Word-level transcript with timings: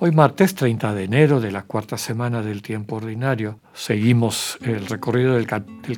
Hoy 0.00 0.12
martes 0.12 0.54
30 0.54 0.94
de 0.94 1.02
enero 1.02 1.40
de 1.40 1.50
la 1.50 1.64
cuarta 1.64 1.98
semana 1.98 2.40
del 2.40 2.62
tiempo 2.62 2.96
ordinario. 2.96 3.58
Seguimos 3.74 4.56
el 4.62 4.86
recorrido 4.86 5.34
del, 5.34 5.48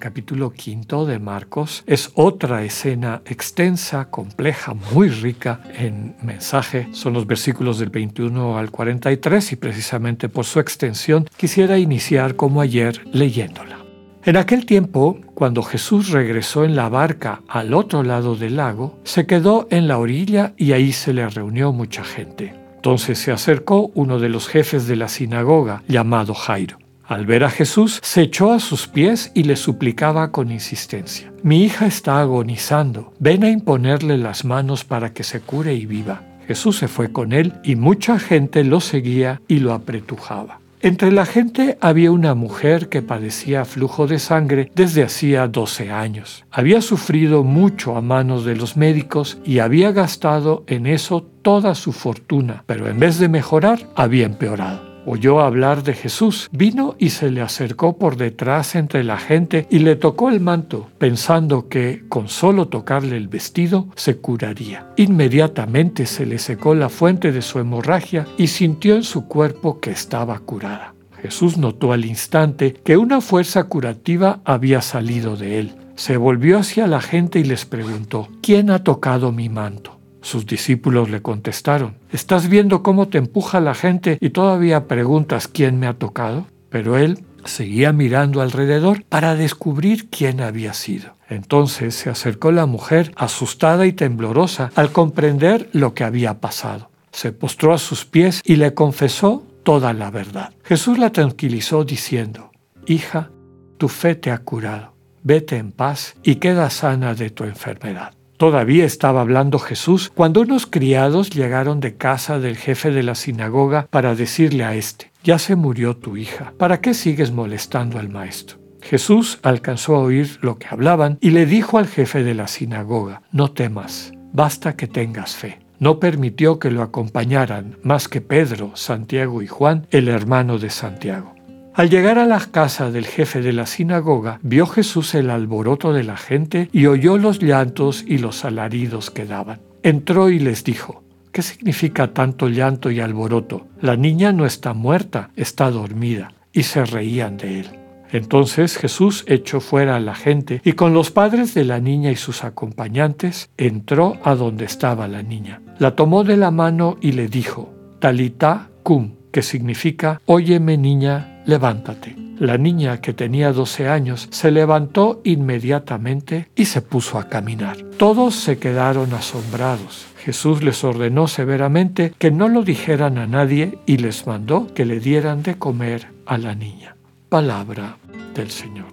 capítulo 0.01 0.55
quinto 0.55 1.05
de 1.05 1.19
Marcos. 1.19 1.85
Es 1.87 2.11
otra 2.15 2.65
escena 2.65 3.21
extensa, 3.27 4.07
compleja, 4.09 4.73
muy 4.95 5.11
rica 5.11 5.61
en 5.75 6.17
mensaje. 6.23 6.89
Son 6.93 7.13
los 7.13 7.27
versículos 7.27 7.79
del 7.79 7.91
21 7.91 8.57
al 8.57 8.71
43 8.71 9.53
y 9.53 9.57
precisamente 9.57 10.31
por 10.31 10.47
su 10.47 10.61
extensión 10.61 11.29
quisiera 11.37 11.77
iniciar 11.77 12.37
como 12.37 12.63
ayer 12.63 13.07
leyéndola. 13.13 13.81
En 14.25 14.39
aquel 14.39 14.65
tiempo, 14.65 15.21
cuando 15.35 15.63
Jesús 15.63 16.09
regresó 16.09 16.65
en 16.65 16.75
la 16.75 16.89
barca 16.89 17.43
al 17.49 17.75
otro 17.75 18.03
lado 18.03 18.35
del 18.35 18.57
lago, 18.57 18.99
se 19.05 19.27
quedó 19.27 19.69
en 19.71 19.89
la 19.89 19.99
orilla 19.99 20.55
y 20.57 20.73
ahí 20.73 20.93
se 20.93 21.13
le 21.13 21.29
reunió 21.29 21.71
mucha 21.73 22.03
gente. 22.03 22.60
Entonces 22.81 23.19
se 23.19 23.31
acercó 23.31 23.91
uno 23.95 24.19
de 24.19 24.31
los 24.31 24.49
jefes 24.49 24.87
de 24.87 24.97
la 24.97 25.09
sinagoga, 25.09 25.83
llamado 25.87 26.33
Jairo. 26.33 26.79
Al 27.05 27.27
ver 27.27 27.45
a 27.45 27.51
Jesús, 27.51 28.01
se 28.03 28.23
echó 28.23 28.53
a 28.53 28.59
sus 28.59 28.89
pies 28.89 29.33
y 29.35 29.43
le 29.43 29.57
suplicaba 29.57 30.33
con 30.33 30.51
insistencia, 30.51 31.31
Mi 31.43 31.63
hija 31.63 31.87
está 31.87 32.21
agonizando, 32.21 33.13
ven 33.19 33.45
a 33.45 33.51
imponerle 33.51 34.17
las 34.17 34.47
manos 34.47 34.85
para 34.85 35.13
que 35.13 35.25
se 35.25 35.41
cure 35.41 35.75
y 35.75 35.85
viva. 35.85 36.23
Jesús 36.47 36.79
se 36.79 36.89
fue 36.89 37.13
con 37.13 37.35
él 37.35 37.53
y 37.63 37.77
mucha 37.77 38.19
gente 38.19 38.65
lo 38.65 38.81
seguía 38.81 39.43
y 39.47 39.59
lo 39.59 39.75
apretujaba. 39.75 40.61
Entre 40.83 41.13
la 41.13 41.27
gente 41.27 41.77
había 41.83 42.11
una 42.11 42.35
mujer 42.35 42.89
que 42.89 43.03
padecía 43.03 43.67
flujo 43.67 44.07
de 44.07 44.19
sangre 44.19 44.73
desde 44.75 45.03
hacía 45.03 45.47
12 45.47 45.91
años. 45.91 46.47
Había 46.51 46.81
sufrido 46.81 47.45
mucho 47.45 47.97
a 47.97 48.01
manos 48.01 48.47
de 48.47 48.57
los 48.57 48.79
médicos 48.79 49.39
y 49.45 49.59
había 49.59 49.93
gastado 49.93 50.65
en 50.69 50.87
eso 50.87 51.23
toda 51.43 51.75
su 51.75 51.93
fortuna, 51.93 52.65
pero 52.67 52.89
en 52.89 52.99
vez 52.99 53.19
de 53.19 53.29
mejorar, 53.29 53.89
había 53.95 54.25
empeorado 54.25 54.90
oyó 55.11 55.41
hablar 55.41 55.83
de 55.83 55.95
Jesús, 55.95 56.49
vino 56.53 56.95
y 56.99 57.11
se 57.11 57.31
le 57.31 57.41
acercó 57.41 57.99
por 57.99 58.17
detrás 58.17 58.77
entre 58.77 59.03
la 59.03 59.19
gente 59.19 59.67
y 59.69 59.81
le 59.81 59.97
tocó 59.97 60.31
el 60.31 60.41
manto, 60.41 60.89
pensando 60.99 61.69
que 61.69 62.05
con 62.09 62.29
solo 62.29 62.69
tocarle 62.69 63.17
el 63.17 63.29
vestido 63.29 63.89
se 63.97 64.19
curaría. 64.19 64.87
Inmediatamente 64.97 66.07
se 66.07 66.27
le 66.27 66.39
secó 66.39 66.75
la 66.75 66.89
fuente 66.89 67.33
de 67.33 67.43
su 67.43 67.59
hemorragia 67.59 68.27
y 68.39 68.47
sintió 68.47 68.95
en 68.95 69.03
su 69.03 69.27
cuerpo 69.27 69.81
que 69.81 69.91
estaba 69.91 70.39
curada. 70.39 70.95
Jesús 71.21 71.59
notó 71.59 71.93
al 71.93 72.05
instante 72.05 72.75
que 72.85 72.97
una 72.97 73.21
fuerza 73.21 73.65
curativa 73.65 74.41
había 74.45 74.81
salido 74.81 75.37
de 75.37 75.59
él. 75.59 75.75
Se 75.97 76.17
volvió 76.17 76.59
hacia 76.59 76.87
la 76.87 77.01
gente 77.01 77.41
y 77.41 77.45
les 77.45 77.67
preguntó, 77.67 78.29
¿quién 78.41 78.71
ha 78.71 78.85
tocado 78.85 79.33
mi 79.33 79.49
manto? 79.49 80.00
Sus 80.23 80.47
discípulos 80.47 81.11
le 81.11 81.23
contestaron, 81.23 81.97
¿estás 82.13 82.49
viendo 82.49 82.83
cómo 82.83 83.09
te 83.09 83.19
empuja 83.19 83.61
la 83.61 83.75
gente 83.75 84.19
y 84.21 84.31
todavía 84.31 84.87
preguntas 84.87 85.49
quién 85.49 85.79
me 85.79 85.87
ha 85.87 85.95
tocado? 85.95 86.47
Pero 86.69 86.99
él 86.99 87.25
seguía 87.45 87.93
mirando 87.93 88.43
alrededor 88.43 89.05
para 89.05 89.35
descubrir 89.35 90.09
quién 90.11 90.41
había 90.41 90.75
sido. 90.75 91.15
Entonces 91.29 91.95
se 91.95 92.11
acercó 92.11 92.53
la 92.53 92.67
mujer, 92.67 93.13
asustada 93.17 93.87
y 93.87 93.93
temblorosa, 93.93 94.71
al 94.75 94.93
comprender 94.93 95.69
lo 95.73 95.95
que 95.95 96.05
había 96.05 96.41
pasado. 96.41 96.91
Se 97.13 97.33
postró 97.33 97.73
a 97.73 97.79
sus 97.79 98.05
pies 98.05 98.43
y 98.45 98.57
le 98.57 98.75
confesó 98.75 99.45
toda 99.63 99.93
la 99.93 100.11
verdad. 100.11 100.53
Jesús 100.65 100.99
la 100.99 101.11
tranquilizó 101.11 101.85
diciendo, 101.85 102.51
Hija, 102.87 103.31
tu 103.79 103.89
fe 103.89 104.15
te 104.15 104.31
ha 104.31 104.39
curado, 104.39 104.95
vete 105.23 105.57
en 105.57 105.73
paz 105.73 106.17
y 106.23 106.37
queda 106.37 106.71
sana 106.71 107.15
de 107.15 107.31
tu 107.31 107.45
enfermedad. 107.45 108.13
Todavía 108.41 108.87
estaba 108.87 109.21
hablando 109.21 109.59
Jesús 109.59 110.11
cuando 110.15 110.41
unos 110.41 110.65
criados 110.65 111.29
llegaron 111.29 111.79
de 111.79 111.97
casa 111.97 112.39
del 112.39 112.57
jefe 112.57 112.91
de 112.91 113.03
la 113.03 113.15
sinagoga 113.15 113.87
para 113.91 114.15
decirle 114.15 114.65
a 114.65 114.75
éste, 114.75 115.13
ya 115.23 115.39
se 115.39 115.57
murió 115.57 115.99
tu 115.99 116.17
hija, 116.17 116.55
¿para 116.57 116.81
qué 116.81 116.95
sigues 116.95 117.33
molestando 117.33 117.99
al 117.99 118.09
maestro? 118.09 118.57
Jesús 118.81 119.41
alcanzó 119.43 119.95
a 119.95 119.99
oír 119.99 120.39
lo 120.41 120.59
que 120.59 120.69
hablaban 120.71 121.19
y 121.21 121.33
le 121.33 121.45
dijo 121.45 121.77
al 121.77 121.87
jefe 121.87 122.25
de 122.25 122.33
la 122.33 122.49
sinagoga, 122.49 123.21
no 123.31 123.51
temas, 123.51 124.15
basta 124.33 124.75
que 124.75 124.87
tengas 124.87 125.37
fe. 125.37 125.59
No 125.79 126.01
permitió 126.01 126.59
que 126.59 126.71
lo 126.71 126.83
acompañaran 126.83 127.77
más 127.83 128.09
que 128.09 128.23
Pedro, 128.23 128.73
Santiago 128.75 129.43
y 129.43 129.49
Juan, 129.49 129.87
el 129.91 130.09
hermano 130.09 130.59
de 130.59 130.71
Santiago. 130.71 131.35
Al 131.81 131.89
llegar 131.89 132.19
a 132.19 132.27
la 132.27 132.41
casa 132.41 132.91
del 132.91 133.07
jefe 133.07 133.41
de 133.41 133.55
la 133.55 133.65
sinagoga, 133.65 134.39
vio 134.43 134.67
Jesús 134.67 135.15
el 135.15 135.31
alboroto 135.31 135.95
de 135.95 136.05
la 136.05 136.19
gente 136.19 136.69
y 136.75 136.85
oyó 136.85 137.17
los 137.17 137.41
llantos 137.41 138.05
y 138.07 138.19
los 138.19 138.45
alaridos 138.45 139.11
que 139.11 139.25
daban. 139.25 139.63
Entró 139.83 140.29
y 140.29 140.39
les 140.41 140.63
dijo, 140.63 141.03
¿qué 141.33 141.41
significa 141.41 142.09
tanto 142.09 142.51
llanto 142.51 142.91
y 142.91 143.01
alboroto? 143.01 143.67
La 143.81 143.97
niña 143.97 144.31
no 144.31 144.45
está 144.45 144.75
muerta, 144.75 145.31
está 145.37 145.71
dormida. 145.71 146.35
Y 146.53 146.65
se 146.65 146.85
reían 146.85 147.39
de 147.39 147.61
él. 147.61 147.67
Entonces 148.13 148.77
Jesús 148.77 149.25
echó 149.27 149.61
fuera 149.61 149.97
a 149.97 150.01
la 150.01 150.15
gente 150.15 150.61
y 150.63 150.75
con 150.75 150.93
los 150.93 151.11
padres 151.11 151.55
de 151.55 151.65
la 151.65 151.81
niña 151.81 152.11
y 152.11 152.17
sus 152.17 152.45
acompañantes 152.45 153.49
entró 153.57 154.19
a 154.23 154.35
donde 154.35 154.67
estaba 154.67 155.09
la 155.09 155.23
niña. 155.23 155.63
La 155.79 155.97
tomó 155.97 156.25
de 156.25 156.37
la 156.37 156.51
mano 156.51 156.99
y 157.01 157.13
le 157.13 157.29
dijo, 157.29 157.73
Talita 158.01 158.69
cum, 158.83 159.13
que 159.33 159.41
significa, 159.41 160.21
Óyeme 160.27 160.77
niña, 160.77 161.40
levántate. 161.51 162.17
La 162.39 162.57
niña, 162.57 163.03
que 163.03 163.13
tenía 163.13 163.53
12 163.53 163.89
años, 163.89 164.29
se 164.31 164.51
levantó 164.51 165.21
inmediatamente 165.25 166.49
y 166.57 166.65
se 166.65 166.81
puso 166.81 167.19
a 167.19 167.29
caminar. 167.29 167.77
Todos 167.99 168.35
se 168.35 168.59
quedaron 168.59 169.13
asombrados. 169.13 170.07
Jesús 170.17 170.63
les 170.63 170.83
ordenó 170.85 171.29
severamente 171.29 172.15
que 172.17 172.31
no 172.31 172.49
lo 172.49 172.63
dijeran 172.63 173.19
a 173.19 173.27
nadie 173.27 173.79
y 173.85 173.99
les 173.99 174.27
mandó 174.27 174.73
que 174.73 174.87
le 174.87 175.01
dieran 175.01 175.43
de 175.43 175.57
comer 175.57 176.09
a 176.25 176.39
la 176.39 176.55
niña. 176.55 176.97
Palabra 177.29 177.99
del 178.35 178.51
Señor. 178.51 178.89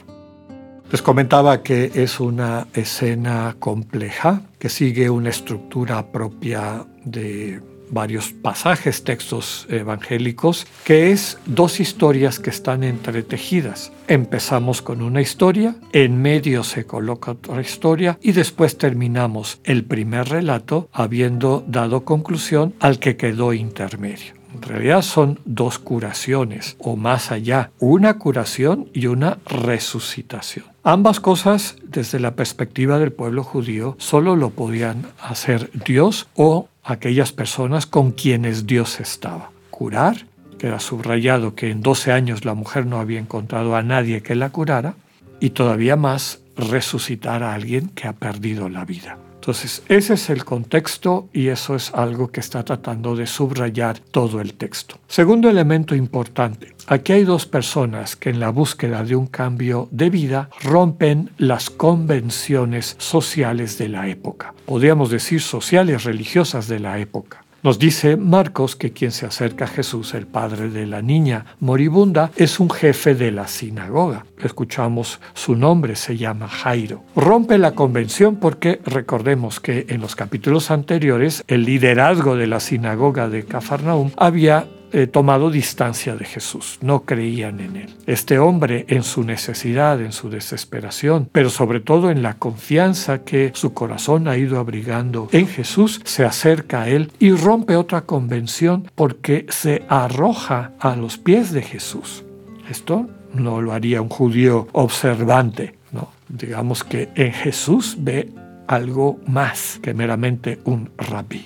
Les 0.91 1.01
comentaba 1.01 1.63
que 1.63 1.91
es 1.95 2.19
una 2.19 2.67
escena 2.73 3.55
compleja, 3.59 4.41
que 4.57 4.69
sigue 4.69 5.09
una 5.09 5.29
estructura 5.29 6.11
propia 6.11 6.85
de 7.03 7.61
varios 7.89 8.31
pasajes, 8.31 9.03
textos 9.03 9.67
evangélicos, 9.69 10.67
que 10.83 11.11
es 11.11 11.37
dos 11.45 11.79
historias 11.79 12.39
que 12.39 12.49
están 12.49 12.83
entretejidas. 12.83 13.91
Empezamos 14.07 14.81
con 14.81 15.01
una 15.01 15.21
historia, 15.21 15.75
en 15.91 16.21
medio 16.21 16.63
se 16.63 16.85
coloca 16.85 17.31
otra 17.31 17.61
historia 17.61 18.17
y 18.21 18.31
después 18.31 18.77
terminamos 18.77 19.59
el 19.63 19.83
primer 19.83 20.29
relato 20.29 20.89
habiendo 20.91 21.63
dado 21.67 22.05
conclusión 22.05 22.73
al 22.79 22.99
que 22.99 23.17
quedó 23.17 23.53
intermedio. 23.53 24.36
En 24.53 24.61
realidad 24.61 25.01
son 25.01 25.39
dos 25.45 25.79
curaciones 25.79 26.75
o 26.79 26.95
más 26.95 27.31
allá, 27.31 27.71
una 27.79 28.17
curación 28.17 28.89
y 28.93 29.07
una 29.07 29.37
resucitación. 29.45 30.65
Ambas 30.83 31.19
cosas, 31.19 31.75
desde 31.83 32.19
la 32.19 32.35
perspectiva 32.35 32.97
del 32.99 33.11
pueblo 33.11 33.43
judío, 33.43 33.95
solo 33.99 34.35
lo 34.35 34.51
podían 34.51 35.05
hacer 35.21 35.69
Dios 35.85 36.27
o 36.35 36.69
aquellas 36.83 37.33
personas 37.33 37.85
con 37.85 38.11
quienes 38.11 38.65
Dios 38.65 38.99
estaba. 38.99 39.51
Curar, 39.69 40.25
que 40.57 40.67
era 40.67 40.79
subrayado 40.79 41.55
que 41.55 41.69
en 41.69 41.81
12 41.81 42.11
años 42.11 42.45
la 42.45 42.53
mujer 42.53 42.85
no 42.85 42.99
había 42.99 43.19
encontrado 43.19 43.75
a 43.75 43.83
nadie 43.83 44.23
que 44.23 44.35
la 44.35 44.49
curara, 44.49 44.95
y 45.39 45.51
todavía 45.51 45.95
más 45.95 46.39
resucitar 46.55 47.43
a 47.43 47.53
alguien 47.53 47.89
que 47.89 48.07
ha 48.07 48.13
perdido 48.13 48.69
la 48.69 48.85
vida. 48.85 49.17
Entonces, 49.47 49.81
ese 49.87 50.15
es 50.15 50.29
el 50.29 50.43
contexto 50.43 51.29
y 51.31 51.47
eso 51.47 51.73
es 51.73 51.93
algo 51.93 52.29
que 52.33 52.41
está 52.41 52.65
tratando 52.65 53.15
de 53.15 53.25
subrayar 53.25 53.97
todo 53.97 54.41
el 54.41 54.55
texto. 54.55 54.97
Segundo 55.07 55.49
elemento 55.49 55.95
importante, 55.95 56.73
aquí 56.85 57.13
hay 57.13 57.23
dos 57.23 57.45
personas 57.45 58.17
que 58.17 58.29
en 58.29 58.41
la 58.41 58.49
búsqueda 58.49 59.05
de 59.05 59.15
un 59.15 59.27
cambio 59.27 59.87
de 59.89 60.09
vida 60.09 60.49
rompen 60.63 61.29
las 61.37 61.69
convenciones 61.69 62.97
sociales 62.99 63.77
de 63.77 63.87
la 63.87 64.09
época, 64.09 64.53
podríamos 64.65 65.11
decir 65.11 65.39
sociales 65.39 66.03
religiosas 66.03 66.67
de 66.67 66.81
la 66.81 66.99
época. 66.99 67.46
Nos 67.63 67.79
dice 67.79 68.17
Marcos 68.17 68.75
que 68.75 68.91
quien 68.91 69.11
se 69.11 69.25
acerca 69.25 69.65
a 69.65 69.67
Jesús, 69.67 70.13
el 70.13 70.27
padre 70.27 70.69
de 70.69 70.85
la 70.85 71.01
niña 71.01 71.45
moribunda, 71.59 72.31
es 72.35 72.59
un 72.59 72.69
jefe 72.69 73.15
de 73.15 73.31
la 73.31 73.47
sinagoga. 73.47 74.25
Escuchamos 74.43 75.19
su 75.33 75.55
nombre, 75.55 75.95
se 75.95 76.17
llama 76.17 76.47
Jairo. 76.47 77.03
Rompe 77.15 77.57
la 77.57 77.73
convención 77.73 78.35
porque 78.35 78.79
recordemos 78.85 79.59
que 79.59 79.87
en 79.89 80.01
los 80.01 80.15
capítulos 80.15 80.69
anteriores 80.69 81.43
el 81.47 81.65
liderazgo 81.65 82.35
de 82.35 82.47
la 82.47 82.59
sinagoga 82.59 83.27
de 83.27 83.43
Cafarnaum 83.43 84.11
había 84.17 84.67
eh, 84.91 85.07
tomado 85.07 85.49
distancia 85.49 86.15
de 86.15 86.25
Jesús, 86.25 86.79
no 86.81 87.03
creían 87.03 87.59
en 87.59 87.75
él. 87.75 87.95
Este 88.05 88.39
hombre 88.39 88.85
en 88.87 89.03
su 89.03 89.23
necesidad, 89.23 90.01
en 90.01 90.11
su 90.11 90.29
desesperación, 90.29 91.29
pero 91.31 91.49
sobre 91.49 91.79
todo 91.79 92.09
en 92.09 92.23
la 92.23 92.35
confianza 92.35 93.23
que 93.23 93.51
su 93.53 93.73
corazón 93.73 94.27
ha 94.27 94.37
ido 94.37 94.59
abrigando 94.59 95.27
en 95.31 95.47
Jesús, 95.47 96.01
se 96.05 96.25
acerca 96.25 96.83
a 96.83 96.89
él 96.89 97.11
y 97.19 97.31
rompe 97.31 97.75
otra 97.75 98.01
convención 98.01 98.89
porque 98.95 99.45
se 99.49 99.83
arroja 99.89 100.71
a 100.79 100.95
los 100.95 101.17
pies 101.17 101.51
de 101.51 101.61
Jesús. 101.61 102.23
Esto 102.69 103.07
no 103.33 103.61
lo 103.61 103.73
haría 103.73 104.01
un 104.01 104.09
judío 104.09 104.67
observante, 104.71 105.75
¿no? 105.91 106.09
Digamos 106.29 106.83
que 106.83 107.09
en 107.15 107.31
Jesús 107.33 107.95
ve 107.99 108.31
algo 108.67 109.19
más 109.27 109.79
que 109.81 109.93
meramente 109.93 110.59
un 110.65 110.91
rabí. 110.97 111.45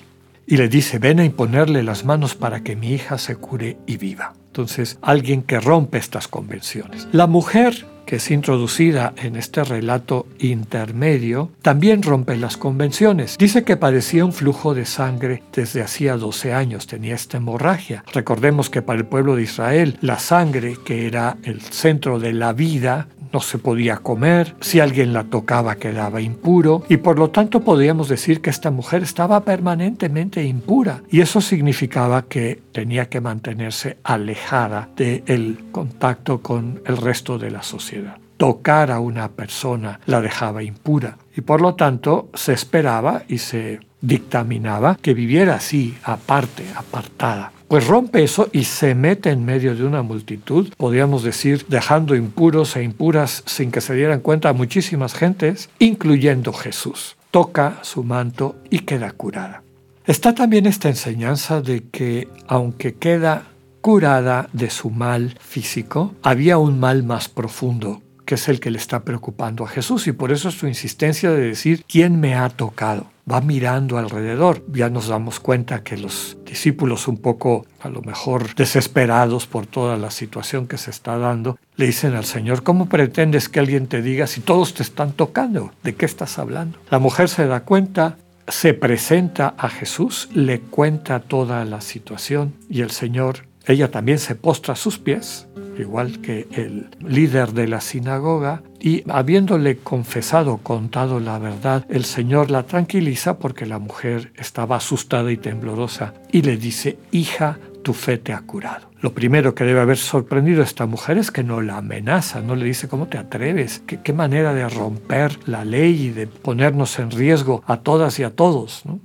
Y 0.51 0.57
le 0.57 0.68
dice, 0.68 1.00
ven 1.00 1.21
a 1.21 1.24
imponerle 1.24 1.81
las 1.81 2.03
manos 2.03 2.36
para 2.36 2.62
que 2.62 2.75
mi 2.75 2.92
hija 2.92 3.18
se 3.18 3.38
cure 3.38 3.77
y 3.88 3.95
viva. 3.95 4.33
Entonces, 4.48 5.00
alguien 5.01 5.44
que 5.44 5.62
rompe 5.62 5.98
estas 5.98 6.27
convenciones. 6.27 7.07
La 7.13 7.25
mujer 7.25 7.86
que 8.06 8.18
es 8.18 8.30
introducida 8.31 9.13
en 9.15 9.38
este 9.38 9.63
relato 9.63 10.27
intermedio, 10.39 11.51
también 11.62 12.03
rompe 12.03 12.36
las 12.36 12.57
convenciones. 12.57 13.38
Dice 13.38 13.63
que 13.63 13.77
padecía 13.77 14.25
un 14.25 14.33
flujo 14.33 14.74
de 14.74 14.86
sangre 14.86 15.42
desde 15.53 15.81
hacía 15.81 16.18
12 16.18 16.54
años, 16.54 16.88
tenía 16.88 17.15
esta 17.15 17.38
hemorragia. 17.38 18.04
Recordemos 18.13 18.69
que 18.69 18.81
para 18.81 19.00
el 19.00 19.06
pueblo 19.06 19.38
de 19.38 19.44
Israel 19.44 19.97
la 20.01 20.19
sangre, 20.19 20.75
que 20.83 21.07
era 21.07 21.38
el 21.44 21.62
centro 21.62 22.19
de 22.19 22.33
la 22.33 22.51
vida, 22.51 23.07
no 23.33 23.39
se 23.39 23.57
podía 23.57 23.98
comer, 23.98 24.56
si 24.62 24.80
alguien 24.80 25.13
la 25.13 25.25
tocaba 25.25 25.75
quedaba 25.75 26.22
impuro 26.22 26.83
y 26.89 26.98
por 26.98 27.18
lo 27.18 27.30
tanto 27.30 27.62
podríamos 27.62 28.10
decir 28.10 28.42
que 28.42 28.50
esta 28.50 28.72
mujer 28.72 29.04
estaba 29.04 29.42
permanentemente 29.42 30.44
impura 30.44 31.01
y 31.10 31.22
eso 31.22 31.42
significaba 31.42 32.24
que 32.24 32.62
tenía 32.72 33.10
que 33.10 33.22
mantenerse 33.22 33.98
alejada 34.04 34.89
del 34.95 35.66
contacto 35.72 36.42
con 36.42 36.81
el 36.86 36.98
resto 36.98 37.38
de 37.38 37.51
la 37.51 37.63
sociedad. 37.63 38.18
Tocar 38.38 38.92
a 38.92 39.00
una 39.00 39.30
persona 39.30 40.00
la 40.06 40.19
dejaba 40.19 40.63
impura 40.63 41.18
y 41.36 41.42
por 41.42 41.62
lo 41.62 41.75
tanto 41.75 42.30
se 42.33 42.54
esperaba 42.54 43.24
y 43.28 43.38
se 43.38 43.80
dictaminaba 44.01 44.98
que 45.00 45.13
viviera 45.13 45.56
así, 45.56 45.95
aparte, 46.04 46.66
apartada 46.75 47.51
pues 47.71 47.88
rompe 47.88 48.21
eso 48.21 48.50
y 48.51 48.65
se 48.65 48.95
mete 48.95 49.29
en 49.29 49.45
medio 49.45 49.73
de 49.73 49.85
una 49.85 50.01
multitud, 50.01 50.73
podríamos 50.75 51.23
decir, 51.23 51.65
dejando 51.69 52.18
impuros 52.18 52.75
e 52.75 52.83
impuras 52.83 53.44
sin 53.45 53.71
que 53.71 53.79
se 53.79 53.94
dieran 53.94 54.19
cuenta 54.19 54.51
muchísimas 54.51 55.13
gentes, 55.13 55.69
incluyendo 55.79 56.51
Jesús. 56.51 57.15
Toca 57.31 57.79
su 57.83 58.03
manto 58.03 58.57
y 58.69 58.79
queda 58.79 59.12
curada. 59.12 59.63
Está 60.06 60.35
también 60.35 60.65
esta 60.65 60.89
enseñanza 60.89 61.62
de 61.62 61.83
que 61.88 62.27
aunque 62.45 62.95
queda 62.95 63.44
curada 63.79 64.50
de 64.51 64.69
su 64.69 64.89
mal 64.89 65.38
físico, 65.39 66.13
había 66.23 66.57
un 66.57 66.77
mal 66.77 67.03
más 67.03 67.29
profundo 67.29 68.01
que 68.31 68.36
es 68.36 68.48
el 68.48 68.62
que 68.62 68.72
le 68.72 68.78
está 68.78 69.04
preocupando 69.04 69.66
a 69.66 69.68
Jesús 69.68 70.07
y 70.07 70.13
por 70.13 70.31
eso 70.31 70.51
su 70.51 70.66
insistencia 70.66 71.31
de 71.31 71.48
decir, 71.48 71.83
¿quién 71.86 72.18
me 72.18 72.33
ha 72.33 72.48
tocado? 72.48 73.07
Va 73.30 73.42
mirando 73.42 73.98
alrededor. 73.98 74.63
Ya 74.72 74.89
nos 74.89 75.10
damos 75.10 75.42
cuenta 75.42 75.83
que 75.83 75.98
los 75.98 76.38
discípulos 76.45 77.10
un 77.10 77.18
poco, 77.18 77.66
a 77.81 77.89
lo 77.89 78.01
mejor 78.01 78.56
desesperados 78.56 79.48
por 79.48 79.66
toda 79.66 79.98
la 79.98 80.12
situación 80.12 80.66
que 80.66 80.78
se 80.78 80.92
está 80.92 81.18
dando, 81.18 81.60
le 81.75 81.88
dicen 81.88 82.16
al 82.16 82.24
Señor, 82.24 82.63
¿cómo 82.63 82.88
pretendes 82.88 83.50
que 83.50 83.60
alguien 83.60 83.88
te 83.88 84.01
diga 84.01 84.28
si 84.28 84.39
todos 84.39 84.75
te 84.75 84.83
están 84.83 85.12
tocando? 85.12 85.74
¿De 85.83 85.94
qué 85.95 86.06
estás 86.06 86.39
hablando? 86.39 86.80
La 86.89 87.00
mujer 87.00 87.28
se 87.28 87.48
da 87.48 87.66
cuenta, 87.66 88.16
se 88.48 88.74
presenta 88.74 89.56
a 89.57 89.68
Jesús, 89.68 90.30
le 90.33 90.62
cuenta 90.62 91.19
toda 91.19 91.66
la 91.66 91.81
situación 91.81 92.54
y 92.69 92.80
el 92.80 92.92
Señor 92.92 93.51
ella 93.68 93.92
también 93.92 94.18
se 94.18 94.36
postra 94.36 94.74
a 94.74 94.78
sus 94.78 94.98
pies, 94.98 95.48
igual 95.81 96.22
que 96.22 96.48
el 96.51 96.89
líder 97.00 97.54
de 97.54 97.68
la 97.68 97.81
sinagoga, 97.81 98.63
y 98.80 99.04
habiéndole 99.10 99.78
confesado, 99.78 100.57
contado 100.57 101.19
la 101.19 101.38
verdad, 101.38 101.86
el 101.89 102.06
Señor 102.06 102.50
la 102.50 102.63
tranquiliza 102.63 103.38
porque 103.38 103.66
la 103.66 103.80
mujer 103.80 104.33
estaba 104.38 104.78
asustada 104.78 105.31
y 105.31 105.38
temblorosa 105.38 106.13
y 106.31 106.42
le 106.42 106.57
dice, 106.57 106.98
hija, 107.12 107.60
tu 107.83 107.94
fe 107.94 108.18
te 108.18 108.33
ha 108.33 108.42
curado. 108.42 108.89
Lo 109.00 109.13
primero 109.13 109.56
que 109.56 109.63
debe 109.63 109.80
haber 109.81 109.98
sorprendido 109.98 110.62
a 110.62 110.66
esta 110.66 110.86
mujer 110.86 111.18
es 111.18 111.31
que 111.31 111.44
no 111.44 111.62
la 111.62 111.78
amenaza, 111.78 112.42
no 112.42 112.56
le 112.56 112.66
dice 112.66 112.88
cómo 112.88 113.07
te 113.07 113.18
atreves, 113.18 113.81
qué, 113.88 114.00
qué 114.01 114.13
manera 114.13 114.54
de 114.54 114.68
romper 114.69 115.39
la 115.48 115.66
ley 115.66 116.07
y 116.07 116.10
de 116.10 116.28
ponernos 116.28 117.00
en 117.00 117.10
riesgo 117.10 117.63
a 117.66 117.78
todas 117.78 118.19
y 118.19 118.24
a 118.24 118.36
todos. 118.36 118.83
¿no? 118.86 119.00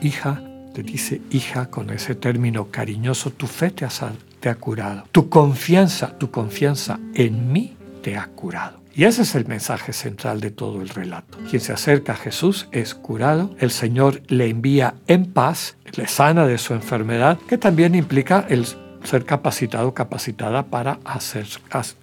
Hija, 0.00 0.42
te 0.74 0.82
dice 0.82 1.22
hija 1.30 1.70
con 1.70 1.88
ese 1.90 2.16
término 2.16 2.70
cariñoso, 2.70 3.30
tu 3.30 3.46
fe 3.46 3.70
te 3.70 3.84
ha, 3.84 3.90
te 4.40 4.48
ha 4.48 4.56
curado. 4.56 5.04
Tu 5.12 5.28
confianza, 5.28 6.18
tu 6.18 6.30
confianza 6.30 6.98
en 7.14 7.52
mí 7.52 7.76
te 8.02 8.16
ha 8.16 8.26
curado. 8.26 8.80
Y 8.92 9.04
ese 9.04 9.22
es 9.22 9.34
el 9.34 9.46
mensaje 9.46 9.92
central 9.92 10.40
de 10.40 10.50
todo 10.50 10.82
el 10.82 10.88
relato. 10.88 11.38
Quien 11.48 11.60
se 11.60 11.72
acerca 11.72 12.12
a 12.12 12.16
Jesús 12.16 12.68
es 12.72 12.94
curado, 12.94 13.54
el 13.58 13.70
Señor 13.70 14.22
le 14.28 14.48
envía 14.48 14.94
en 15.06 15.26
paz, 15.26 15.76
le 15.96 16.06
sana 16.08 16.46
de 16.46 16.58
su 16.58 16.74
enfermedad, 16.74 17.38
que 17.48 17.58
también 17.58 17.94
implica 17.94 18.44
el 18.48 18.66
ser 19.04 19.24
capacitado, 19.24 19.94
capacitada 19.94 20.66
para 20.66 20.98
hacer, 21.04 21.46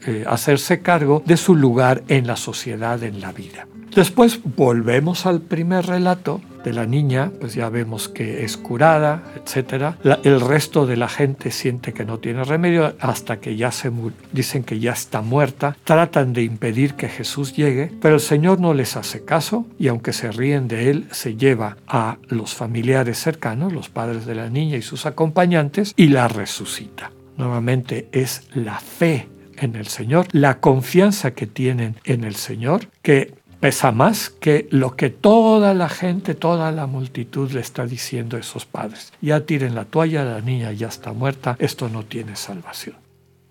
eh, 0.06 0.26
hacerse 0.28 0.82
cargo 0.82 1.24
de 1.26 1.38
su 1.38 1.56
lugar 1.56 2.04
en 2.08 2.28
la 2.28 2.36
sociedad, 2.36 3.02
en 3.04 3.20
la 3.20 3.32
vida. 3.32 3.68
Después 3.96 4.40
volvemos 4.56 5.26
al 5.26 5.42
primer 5.42 5.86
relato 5.86 6.40
de 6.64 6.74
la 6.74 6.86
niña, 6.86 7.32
pues 7.40 7.54
ya 7.54 7.70
vemos 7.70 8.10
que 8.10 8.44
es 8.44 8.58
curada, 8.58 9.24
etc. 9.36 9.96
el 10.24 10.42
resto 10.42 10.86
de 10.86 10.98
la 10.98 11.08
gente 11.08 11.52
siente 11.52 11.94
que 11.94 12.06
no 12.06 12.20
tiene 12.20 12.44
remedio 12.44 12.96
hasta 13.00 13.40
que 13.40 13.56
ya 13.56 13.72
se 13.72 13.92
dicen 14.32 14.64
que 14.64 14.80
ya 14.80 14.92
está 14.92 15.22
muerta. 15.22 15.76
Tratan 15.84 16.34
de 16.34 16.44
impedir 16.44 16.94
que 16.96 17.10
Jesús 17.10 17.56
llegue, 17.56 17.92
pero 18.02 18.16
el 18.16 18.22
Señor 18.22 18.60
no 18.60 18.74
les 18.74 18.96
hace 18.96 19.24
caso 19.24 19.66
y 19.80 19.88
aunque 19.88 20.14
se 20.14 20.32
ríen 20.32 20.68
de 20.68 20.90
él, 20.90 21.08
se 21.12 21.36
lleva 21.36 21.78
a 21.88 22.18
los 22.28 22.54
familiares 22.54 23.18
cercanos, 23.18 23.74
los 23.74 23.90
padres 23.90 24.26
de 24.26 24.36
la 24.36 24.50
niña 24.50 24.78
y 24.78 24.82
sus 24.82 25.06
acompañantes, 25.06 25.94
y 25.96 26.08
la 26.08 26.28
resucita. 26.28 27.12
Nuevamente 27.38 28.08
es 28.12 28.48
la 28.54 28.80
fe 28.80 29.28
en 29.58 29.76
el 29.76 29.88
Señor, 29.88 30.28
la 30.32 30.60
confianza 30.60 31.32
que 31.32 31.48
tienen 31.48 31.96
en 32.04 32.24
el 32.24 32.36
Señor, 32.36 32.88
que 33.02 33.34
pesa 33.62 33.92
más 33.92 34.32
que 34.32 34.68
lo 34.72 34.98
que 34.98 35.12
toda 35.12 35.74
la 35.74 35.88
gente, 35.88 36.34
toda 36.36 36.72
la 36.72 36.88
multitud 36.88 37.50
le 37.52 37.62
está 37.62 37.86
diciendo 37.86 38.36
a 38.36 38.40
esos 38.42 38.66
padres. 38.66 39.14
Ya 39.22 39.46
tiren 39.46 39.76
la 39.76 39.86
toalla, 39.86 40.26
la 40.26 40.42
niña 40.42 40.72
ya 40.74 40.88
está 40.88 41.14
muerta, 41.14 41.56
esto 41.60 41.88
no 41.88 42.04
tiene 42.04 42.36
salvación. 42.36 42.96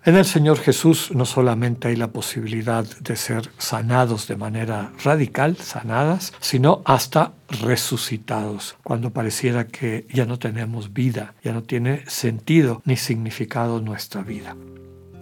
En 0.03 0.15
el 0.15 0.25
Señor 0.25 0.57
Jesús 0.57 1.11
no 1.13 1.25
solamente 1.25 1.87
hay 1.87 1.95
la 1.95 2.07
posibilidad 2.07 2.83
de 2.83 3.15
ser 3.15 3.51
sanados 3.59 4.27
de 4.27 4.35
manera 4.35 4.91
radical, 5.03 5.57
sanadas, 5.57 6.33
sino 6.39 6.81
hasta 6.85 7.33
resucitados, 7.61 8.75
cuando 8.83 9.11
pareciera 9.11 9.67
que 9.67 10.07
ya 10.11 10.25
no 10.25 10.39
tenemos 10.39 10.91
vida, 10.91 11.35
ya 11.43 11.53
no 11.53 11.61
tiene 11.61 12.03
sentido 12.07 12.81
ni 12.83 12.97
significado 12.97 13.79
nuestra 13.79 14.23
vida. 14.23 14.55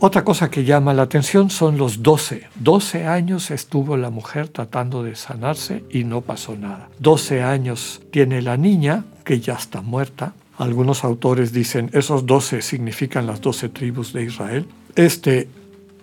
Otra 0.01 0.23
cosa 0.23 0.49
que 0.49 0.63
llama 0.63 0.93
la 0.93 1.01
atención 1.01 1.49
son 1.49 1.77
los 1.77 2.01
12. 2.01 2.47
12 2.55 3.05
años 3.05 3.51
estuvo 3.51 3.97
la 3.97 4.09
mujer 4.09 4.47
tratando 4.47 5.03
de 5.03 5.17
sanarse 5.17 5.83
y 5.89 6.05
no 6.05 6.21
pasó 6.21 6.55
nada. 6.55 6.87
12 6.99 7.43
años 7.43 8.01
tiene 8.09 8.41
la 8.41 8.55
niña, 8.55 9.03
que 9.25 9.41
ya 9.41 9.55
está 9.55 9.81
muerta. 9.81 10.33
Algunos 10.57 11.03
autores 11.03 11.51
dicen 11.51 11.89
esos 11.91 12.25
12 12.25 12.61
significan 12.61 13.27
las 13.27 13.41
12 13.41 13.67
tribus 13.69 14.13
de 14.13 14.23
Israel. 14.23 14.67
Este 14.95 15.49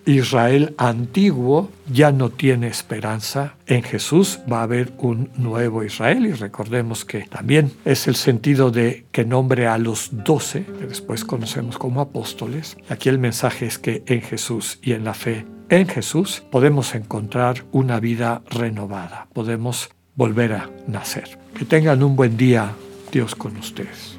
Israel 0.06 0.74
antiguo 0.78 1.70
ya 1.92 2.12
no 2.12 2.30
tiene 2.30 2.68
esperanza. 2.68 3.56
En 3.66 3.82
Jesús 3.82 4.40
va 4.50 4.60
a 4.60 4.62
haber 4.62 4.92
un 4.98 5.30
nuevo 5.36 5.84
Israel 5.84 6.26
y 6.26 6.32
recordemos 6.32 7.04
que 7.04 7.22
también 7.22 7.72
es 7.84 8.06
el 8.06 8.14
sentido 8.16 8.70
de 8.70 9.04
que 9.12 9.24
nombre 9.24 9.66
a 9.66 9.78
los 9.78 10.10
doce, 10.12 10.64
que 10.78 10.86
después 10.86 11.24
conocemos 11.24 11.76
como 11.76 12.00
apóstoles. 12.00 12.76
Aquí 12.88 13.08
el 13.08 13.18
mensaje 13.18 13.66
es 13.66 13.78
que 13.78 14.02
en 14.06 14.22
Jesús 14.22 14.78
y 14.82 14.92
en 14.92 15.04
la 15.04 15.14
fe 15.14 15.44
en 15.68 15.88
Jesús 15.88 16.44
podemos 16.50 16.94
encontrar 16.94 17.64
una 17.72 17.98
vida 17.98 18.42
renovada, 18.50 19.26
podemos 19.32 19.90
volver 20.14 20.52
a 20.52 20.70
nacer. 20.86 21.38
Que 21.58 21.64
tengan 21.64 22.04
un 22.04 22.14
buen 22.14 22.36
día, 22.36 22.72
Dios 23.10 23.34
con 23.34 23.56
ustedes. 23.56 24.18